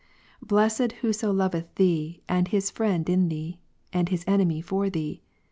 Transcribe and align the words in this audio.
Blessed 0.41 0.93
whoso 1.03 1.31
loveth 1.31 1.75
Thee, 1.75 2.21
and 2.27 2.47
his 2.47 2.71
friend 2.71 3.07
in 3.07 3.29
Thee, 3.29 3.59
and 3.93 4.09
his 4.09 4.23
enemy 4.25 4.59
for 4.59 4.89
Thee. 4.89 5.21